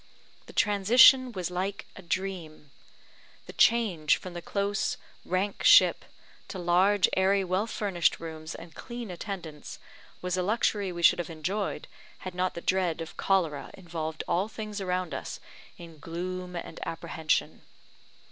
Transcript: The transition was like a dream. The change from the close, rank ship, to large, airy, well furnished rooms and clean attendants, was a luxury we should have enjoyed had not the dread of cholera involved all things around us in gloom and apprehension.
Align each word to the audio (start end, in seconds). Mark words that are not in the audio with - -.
The 0.47 0.53
transition 0.53 1.31
was 1.31 1.51
like 1.51 1.85
a 1.95 2.01
dream. 2.01 2.71
The 3.45 3.53
change 3.53 4.17
from 4.17 4.33
the 4.33 4.41
close, 4.41 4.97
rank 5.23 5.63
ship, 5.63 6.05
to 6.47 6.57
large, 6.57 7.07
airy, 7.15 7.43
well 7.43 7.67
furnished 7.67 8.19
rooms 8.19 8.55
and 8.55 8.73
clean 8.73 9.11
attendants, 9.11 9.77
was 10.19 10.37
a 10.37 10.41
luxury 10.41 10.91
we 10.91 11.03
should 11.03 11.19
have 11.19 11.29
enjoyed 11.29 11.87
had 12.25 12.33
not 12.33 12.55
the 12.55 12.61
dread 12.61 12.99
of 12.99 13.15
cholera 13.15 13.69
involved 13.75 14.23
all 14.27 14.47
things 14.47 14.81
around 14.81 15.13
us 15.13 15.39
in 15.77 15.99
gloom 15.99 16.55
and 16.55 16.79
apprehension. 16.83 17.61